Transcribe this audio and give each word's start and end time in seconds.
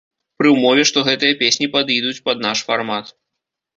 Пры 0.39 0.53
ўмове, 0.53 0.85
што 0.91 1.03
гэтыя 1.09 1.37
песні 1.43 1.67
падыйдуць 1.75 2.17
пад 2.31 2.37
наш 2.47 2.67
фармат. 2.71 3.05